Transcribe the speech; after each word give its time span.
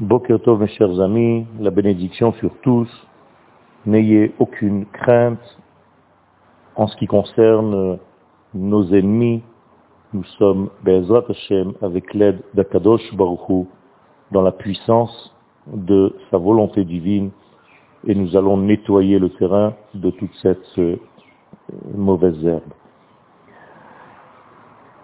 Bokertov, 0.00 0.60
mes 0.60 0.66
chers 0.66 1.00
amis, 1.00 1.46
la 1.60 1.70
bénédiction 1.70 2.32
sur 2.32 2.50
tous. 2.62 2.88
N'ayez 3.86 4.34
aucune 4.40 4.86
crainte 4.86 5.58
en 6.74 6.88
ce 6.88 6.96
qui 6.96 7.06
concerne 7.06 8.00
nos 8.54 8.92
ennemis. 8.92 9.40
Nous 10.12 10.24
sommes, 10.36 10.70
Be'ezrat 10.82 11.22
Hashem, 11.28 11.74
avec 11.80 12.12
l'aide 12.12 12.40
d'Akadosh 12.54 13.14
Baruchou, 13.14 13.68
dans 14.32 14.42
la 14.42 14.50
puissance 14.50 15.32
de 15.68 16.16
sa 16.28 16.38
volonté 16.38 16.84
divine, 16.84 17.30
et 18.04 18.16
nous 18.16 18.36
allons 18.36 18.56
nettoyer 18.56 19.20
le 19.20 19.30
terrain 19.30 19.74
de 19.94 20.10
toute 20.10 20.34
cette 20.42 20.76
euh, 20.78 20.96
mauvaise 21.94 22.44
herbe. 22.44 22.62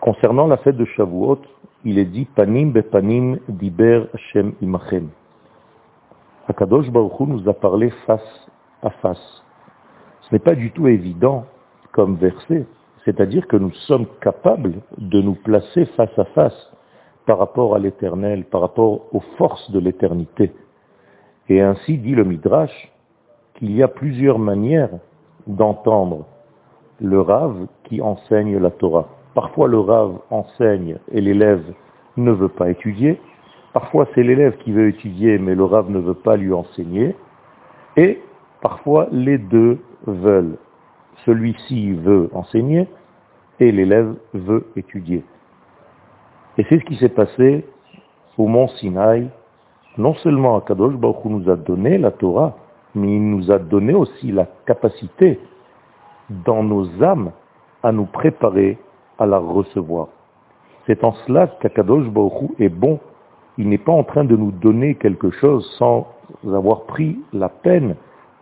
Concernant 0.00 0.48
la 0.48 0.56
fête 0.56 0.76
de 0.76 0.84
Shavuot, 0.84 1.38
il 1.84 1.98
est 1.98 2.04
dit 2.04 2.26
Panim 2.26 2.72
bepanim 2.72 3.38
diber 3.48 4.06
Hashem 4.14 4.54
imachem. 4.60 5.08
Akadosh 6.48 6.90
Baruch 6.90 7.18
Hu 7.20 7.26
nous 7.26 7.48
a 7.48 7.54
parlé 7.54 7.90
face 8.06 8.50
à 8.82 8.90
face. 8.90 9.42
Ce 10.22 10.34
n'est 10.34 10.40
pas 10.40 10.54
du 10.54 10.70
tout 10.70 10.88
évident 10.88 11.44
comme 11.92 12.16
verset, 12.16 12.66
c'est-à-dire 13.04 13.46
que 13.46 13.56
nous 13.56 13.72
sommes 13.86 14.06
capables 14.20 14.74
de 14.98 15.20
nous 15.20 15.34
placer 15.34 15.86
face 15.96 16.16
à 16.18 16.24
face 16.26 16.72
par 17.26 17.38
rapport 17.38 17.74
à 17.74 17.78
l'éternel, 17.78 18.44
par 18.44 18.60
rapport 18.60 19.06
aux 19.12 19.22
forces 19.36 19.70
de 19.70 19.78
l'éternité. 19.78 20.52
Et 21.48 21.60
ainsi 21.60 21.98
dit 21.98 22.14
le 22.14 22.24
Midrash 22.24 22.92
qu'il 23.54 23.72
y 23.72 23.82
a 23.82 23.88
plusieurs 23.88 24.38
manières 24.38 24.90
d'entendre 25.46 26.26
le 27.00 27.20
Rav 27.20 27.66
qui 27.84 28.00
enseigne 28.00 28.58
la 28.58 28.70
Torah. 28.70 29.08
Parfois 29.34 29.68
le 29.68 29.78
Rav 29.78 30.18
enseigne 30.30 30.98
et 31.10 31.20
l'élève 31.20 31.64
ne 32.16 32.32
veut 32.32 32.48
pas 32.48 32.70
étudier. 32.70 33.20
Parfois 33.72 34.06
c'est 34.14 34.22
l'élève 34.22 34.56
qui 34.58 34.72
veut 34.72 34.88
étudier 34.88 35.38
mais 35.38 35.54
le 35.54 35.64
Rav 35.64 35.90
ne 35.90 35.98
veut 35.98 36.14
pas 36.14 36.36
lui 36.36 36.52
enseigner. 36.52 37.16
Et 37.96 38.20
parfois 38.60 39.08
les 39.10 39.38
deux 39.38 39.78
veulent. 40.06 40.56
Celui-ci 41.24 41.92
veut 41.92 42.30
enseigner 42.34 42.88
et 43.60 43.72
l'élève 43.72 44.14
veut 44.34 44.66
étudier. 44.76 45.24
Et 46.58 46.66
c'est 46.68 46.78
ce 46.78 46.84
qui 46.84 46.96
s'est 46.96 47.08
passé 47.08 47.64
au 48.36 48.46
mont 48.46 48.68
Sinaï. 48.68 49.28
Non 49.98 50.14
seulement 50.14 50.56
Akadosh 50.56 50.94
Baruch 50.94 51.24
nous 51.24 51.48
a 51.50 51.56
donné 51.56 51.98
la 51.98 52.10
Torah, 52.10 52.56
mais 52.94 53.08
il 53.08 53.30
nous 53.30 53.50
a 53.50 53.58
donné 53.58 53.94
aussi 53.94 54.32
la 54.32 54.46
capacité 54.66 55.38
dans 56.28 56.62
nos 56.62 57.02
âmes 57.02 57.32
à 57.82 57.92
nous 57.92 58.06
préparer 58.06 58.78
à 59.18 59.26
la 59.26 59.38
recevoir. 59.38 60.08
C'est 60.86 61.04
en 61.04 61.12
cela 61.26 61.46
qu'Akadosh 61.60 62.08
Baruch 62.08 62.50
est 62.58 62.68
bon. 62.68 62.98
Il 63.58 63.68
n'est 63.68 63.78
pas 63.78 63.92
en 63.92 64.04
train 64.04 64.24
de 64.24 64.36
nous 64.36 64.50
donner 64.50 64.94
quelque 64.96 65.30
chose 65.30 65.64
sans 65.78 66.08
avoir 66.52 66.84
pris 66.84 67.18
la 67.32 67.48
peine 67.48 67.96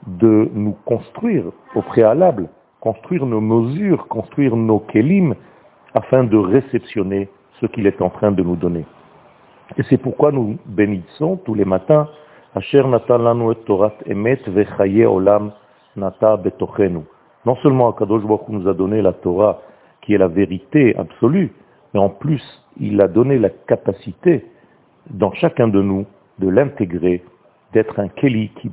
de 0.07 0.49
nous 0.55 0.77
construire 0.87 1.45
au 1.75 1.83
préalable, 1.83 2.49
construire 2.81 3.27
nos 3.27 3.41
mesures, 3.41 4.07
construire 4.09 4.57
nos 4.57 4.79
kelim, 4.79 5.35
afin 5.95 6.25
de 6.25 6.37
réceptionner 6.37 7.29
ce 7.61 7.67
qu'il 7.67 7.87
est 7.87 8.01
en 8.01 8.11
train 8.11 8.31
de 8.33 8.43
nous 8.43 8.57
donner. 8.57 8.84
Et 9.77 9.83
c'est 9.89 9.99
pourquoi 9.99 10.33
nous 10.33 10.57
bénissons 10.67 11.37
tous 11.45 11.55
les 11.55 11.65
matins 11.65 12.09
Asher 12.55 12.83
Natan 12.84 13.51
et 13.51 13.55
Torat 13.67 13.93
Emet 14.07 14.41
Vechaye 14.47 15.05
Olam 15.05 15.53
Nata 15.97 16.37
Betochenu. 16.37 17.01
Non 17.47 17.57
seulement 17.57 17.91
Akadosh 17.91 18.23
Baruch 18.23 18.49
nous 18.49 18.69
a 18.69 18.75
donné 18.75 19.03
la 19.03 19.12
Torah 19.12 19.61
qui 20.03 20.15
est 20.15 20.19
la 20.19 20.29
vérité 20.29 20.97
absolue, 20.97 21.53
mais 21.93 22.01
en 22.01 22.09
plus, 22.09 22.43
il 22.79 23.01
a 23.01 23.09
donné 23.09 23.39
la 23.39 23.51
capacité 23.51 24.45
dans 25.11 25.33
chacun 25.33 25.69
de 25.69 25.83
nous 25.83 26.06
de 26.39 26.48
l'intégrer, 26.48 27.23
d'être 27.73 27.98
un 28.01 28.09
keli 28.09 28.51
qui 28.61 28.71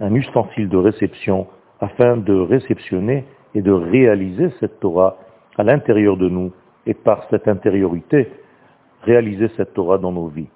un 0.00 0.14
ustensile 0.14 0.68
de 0.68 0.76
réception, 0.76 1.46
afin 1.80 2.16
de 2.16 2.34
réceptionner 2.34 3.24
et 3.54 3.62
de 3.62 3.72
réaliser 3.72 4.50
cette 4.60 4.80
Torah 4.80 5.16
à 5.56 5.62
l'intérieur 5.62 6.16
de 6.16 6.28
nous, 6.28 6.52
et 6.86 6.94
par 6.94 7.24
cette 7.30 7.46
intériorité, 7.48 8.28
réaliser 9.02 9.48
cette 9.56 9.74
Torah 9.74 9.98
dans 9.98 10.12
nos 10.12 10.28
vies. 10.28 10.48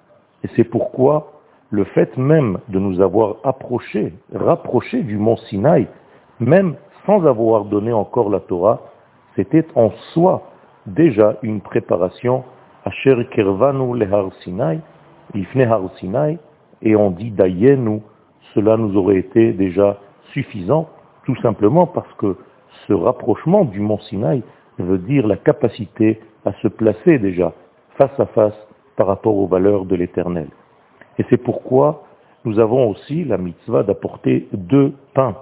Et 0.43 0.47
c'est 0.55 0.63
pourquoi 0.63 1.41
le 1.69 1.83
fait 1.85 2.15
même 2.17 2.59
de 2.69 2.79
nous 2.79 3.01
avoir 3.01 3.37
approchés, 3.43 4.13
rapprochés 4.33 5.01
du 5.03 5.17
mont 5.17 5.37
Sinaï, 5.37 5.87
même 6.39 6.75
sans 7.05 7.25
avoir 7.25 7.65
donné 7.65 7.91
encore 7.91 8.29
la 8.29 8.39
Torah, 8.39 8.81
c'était 9.35 9.65
en 9.75 9.91
soi 10.13 10.43
déjà 10.85 11.37
une 11.41 11.61
préparation 11.61 12.43
à 12.85 12.91
Kervanu 13.31 13.97
lehar 13.97 14.29
Sinai, 14.43 14.79
Ifne 15.33 15.61
har 15.61 15.81
Sinai, 15.97 16.37
et 16.81 16.95
on 16.95 17.11
dit 17.11 17.31
Dayenu, 17.31 18.01
cela 18.53 18.77
nous 18.77 18.95
aurait 18.97 19.17
été 19.17 19.53
déjà 19.53 19.97
suffisant, 20.33 20.89
tout 21.25 21.35
simplement 21.37 21.87
parce 21.87 22.11
que 22.15 22.35
ce 22.87 22.93
rapprochement 22.93 23.65
du 23.65 23.79
mont 23.79 23.99
Sinaï 23.99 24.43
veut 24.79 24.97
dire 24.97 25.27
la 25.27 25.37
capacité 25.37 26.19
à 26.45 26.53
se 26.61 26.67
placer 26.67 27.19
déjà 27.19 27.53
face 27.97 28.19
à 28.19 28.25
face 28.27 28.57
par 28.95 29.07
rapport 29.07 29.35
aux 29.35 29.47
valeurs 29.47 29.85
de 29.85 29.95
l'éternel. 29.95 30.47
Et 31.17 31.25
c'est 31.29 31.37
pourquoi 31.37 32.03
nous 32.45 32.59
avons 32.59 32.89
aussi 32.89 33.23
la 33.23 33.37
mitzvah 33.37 33.83
d'apporter 33.83 34.47
deux 34.51 34.93
pains 35.13 35.35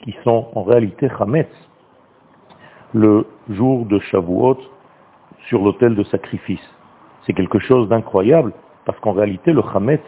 qui 0.00 0.16
sont 0.24 0.46
en 0.54 0.62
réalité 0.62 1.08
chametz, 1.18 1.48
le 2.94 3.26
jour 3.50 3.86
de 3.86 3.98
Shavuot 3.98 4.58
sur 5.48 5.62
l'autel 5.62 5.94
de 5.94 6.04
sacrifice. 6.04 6.62
C'est 7.26 7.32
quelque 7.32 7.58
chose 7.58 7.88
d'incroyable 7.88 8.52
parce 8.84 8.98
qu'en 9.00 9.12
réalité 9.12 9.52
le 9.52 9.62
Hametz, 9.74 10.02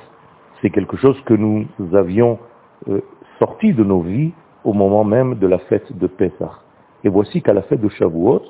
c'est 0.60 0.70
quelque 0.70 0.96
chose 0.96 1.20
que 1.26 1.34
nous 1.34 1.66
avions 1.92 2.38
euh, 2.88 3.00
sorti 3.38 3.72
de 3.72 3.84
nos 3.84 4.00
vies 4.00 4.32
au 4.64 4.72
moment 4.72 5.04
même 5.04 5.36
de 5.36 5.46
la 5.46 5.58
fête 5.58 5.96
de 5.96 6.06
Pessah. 6.06 6.60
Et 7.04 7.08
voici 7.08 7.42
qu'à 7.42 7.54
la 7.54 7.62
fête 7.62 7.80
de 7.80 7.88
Shavuot, 7.88 8.42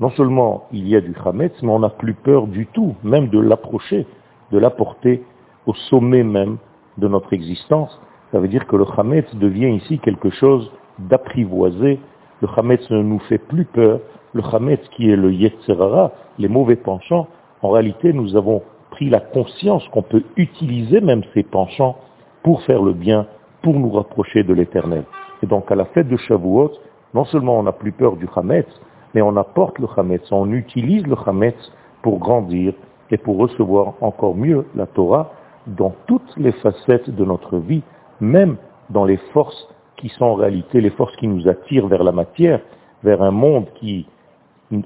non 0.00 0.10
seulement 0.10 0.66
il 0.72 0.86
y 0.88 0.96
a 0.96 1.00
du 1.00 1.14
Hametz, 1.24 1.52
mais 1.62 1.70
on 1.70 1.80
n'a 1.80 1.90
plus 1.90 2.14
peur 2.14 2.46
du 2.46 2.66
tout, 2.66 2.94
même 3.02 3.28
de 3.28 3.40
l'approcher, 3.40 4.06
de 4.52 4.58
l'apporter 4.58 5.22
au 5.66 5.74
sommet 5.74 6.22
même 6.22 6.58
de 6.98 7.08
notre 7.08 7.32
existence. 7.32 8.00
Ça 8.32 8.38
veut 8.38 8.48
dire 8.48 8.66
que 8.66 8.76
le 8.76 8.84
Hametz 8.96 9.34
devient 9.36 9.74
ici 9.74 9.98
quelque 9.98 10.30
chose 10.30 10.70
d'apprivoisé, 10.98 11.98
le 12.40 12.48
Hametz 12.56 12.88
ne 12.90 13.02
nous 13.02 13.18
fait 13.20 13.38
plus 13.38 13.64
peur. 13.64 14.00
Le 14.32 14.42
Hametz 14.42 14.80
qui 14.90 15.10
est 15.10 15.16
le 15.16 15.32
Yetzerara, 15.32 16.12
les 16.38 16.48
mauvais 16.48 16.76
penchants, 16.76 17.26
en 17.62 17.70
réalité 17.70 18.12
nous 18.12 18.36
avons 18.36 18.62
pris 18.90 19.10
la 19.10 19.20
conscience 19.20 19.86
qu'on 19.88 20.02
peut 20.02 20.22
utiliser 20.36 21.00
même 21.00 21.22
ces 21.34 21.42
penchants 21.42 21.96
pour 22.42 22.62
faire 22.62 22.82
le 22.82 22.92
bien, 22.92 23.26
pour 23.62 23.74
nous 23.74 23.90
rapprocher 23.90 24.42
de 24.42 24.54
l'éternel. 24.54 25.04
Et 25.42 25.46
donc 25.46 25.70
à 25.70 25.74
la 25.74 25.86
fête 25.86 26.08
de 26.08 26.16
Shavuot, 26.16 26.72
non 27.14 27.24
seulement 27.24 27.58
on 27.58 27.64
n'a 27.64 27.72
plus 27.72 27.92
peur 27.92 28.16
du 28.16 28.26
Hametz, 28.34 28.68
mais 29.14 29.22
on 29.22 29.36
apporte 29.36 29.78
le 29.78 29.88
Hametz, 29.96 30.30
on 30.30 30.52
utilise 30.52 31.06
le 31.06 31.16
Hametz 31.26 31.72
pour 32.02 32.18
grandir 32.18 32.74
et 33.10 33.16
pour 33.16 33.38
recevoir 33.38 33.94
encore 34.00 34.36
mieux 34.36 34.66
la 34.74 34.86
Torah 34.86 35.32
dans 35.66 35.94
toutes 36.06 36.36
les 36.36 36.52
facettes 36.52 37.10
de 37.10 37.24
notre 37.24 37.58
vie, 37.58 37.82
même 38.20 38.56
dans 38.90 39.04
les 39.04 39.18
forces 39.32 39.68
qui 39.98 40.08
sont 40.10 40.24
en 40.24 40.34
réalité 40.34 40.80
les 40.80 40.90
forces 40.90 41.14
qui 41.16 41.28
nous 41.28 41.46
attirent 41.48 41.88
vers 41.88 42.02
la 42.02 42.12
matière, 42.12 42.60
vers 43.02 43.22
un 43.22 43.30
monde 43.30 43.66
qui 43.74 44.06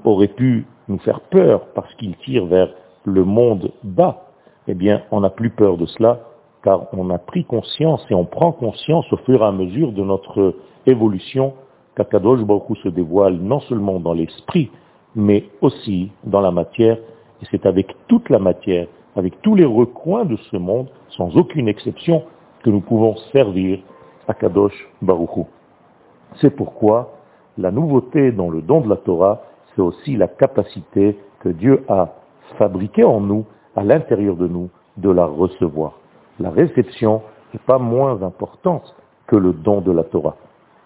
aurait 0.04 0.28
pu 0.28 0.66
nous 0.88 0.98
faire 0.98 1.20
peur 1.20 1.66
parce 1.74 1.92
qu'il 1.94 2.16
tire 2.16 2.46
vers 2.46 2.70
le 3.04 3.24
monde 3.24 3.72
bas, 3.84 4.26
eh 4.68 4.74
bien, 4.74 5.02
on 5.10 5.20
n'a 5.20 5.30
plus 5.30 5.50
peur 5.50 5.76
de 5.76 5.86
cela, 5.86 6.20
car 6.62 6.86
on 6.92 7.10
a 7.10 7.18
pris 7.18 7.44
conscience 7.44 8.04
et 8.10 8.14
on 8.14 8.24
prend 8.24 8.52
conscience 8.52 9.10
au 9.12 9.16
fur 9.18 9.42
et 9.42 9.46
à 9.46 9.52
mesure 9.52 9.92
de 9.92 10.02
notre 10.02 10.54
évolution 10.86 11.54
qu'Akadosh 11.96 12.42
Baruch 12.42 12.78
se 12.82 12.88
dévoile 12.88 13.34
non 13.34 13.60
seulement 13.60 13.98
dans 14.00 14.14
l'esprit, 14.14 14.70
mais 15.14 15.44
aussi 15.60 16.10
dans 16.24 16.40
la 16.40 16.50
matière, 16.50 16.96
et 16.96 17.46
c'est 17.50 17.66
avec 17.66 17.94
toute 18.08 18.30
la 18.30 18.38
matière, 18.38 18.86
avec 19.16 19.40
tous 19.42 19.54
les 19.54 19.64
recoins 19.64 20.24
de 20.24 20.36
ce 20.50 20.56
monde, 20.56 20.88
sans 21.10 21.36
aucune 21.36 21.68
exception, 21.68 22.22
que 22.62 22.70
nous 22.70 22.80
pouvons 22.80 23.16
servir 23.32 23.80
Akadosh 24.28 24.88
Baruchu. 25.00 25.44
C'est 26.40 26.50
pourquoi 26.50 27.12
la 27.58 27.70
nouveauté 27.70 28.32
dans 28.32 28.50
le 28.50 28.62
don 28.62 28.80
de 28.80 28.88
la 28.88 28.96
Torah, 28.96 29.42
c'est 29.74 29.82
aussi 29.82 30.16
la 30.16 30.28
capacité 30.28 31.18
que 31.40 31.48
Dieu 31.50 31.84
a 31.88 32.08
fabriquée 32.58 33.04
en 33.04 33.20
nous, 33.20 33.44
à 33.76 33.82
l'intérieur 33.82 34.36
de 34.36 34.46
nous, 34.46 34.70
de 34.96 35.10
la 35.10 35.26
recevoir. 35.26 35.98
La 36.38 36.50
réception 36.50 37.22
n'est 37.52 37.60
pas 37.66 37.78
moins 37.78 38.22
importante 38.22 38.94
que 39.26 39.36
le 39.36 39.52
don 39.52 39.80
de 39.80 39.92
la 39.92 40.04
Torah. 40.04 40.36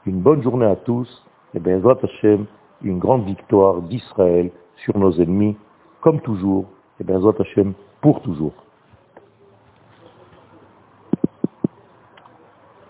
Une 0.06 0.20
bonne 0.20 0.42
journée 0.42 0.66
à 0.66 0.76
tous, 0.76 1.24
et 1.54 1.60
bien, 1.60 1.80
Hashem, 1.84 2.46
une 2.82 2.98
grande 2.98 3.24
victoire 3.24 3.80
d'Israël 3.82 4.50
sur 4.76 4.96
nos 4.98 5.12
ennemis, 5.12 5.56
comme 6.00 6.20
toujours, 6.20 6.66
et 7.00 7.04
bien, 7.04 7.20
Hashem, 7.24 7.74
pour 8.00 8.20
toujours. 8.22 8.52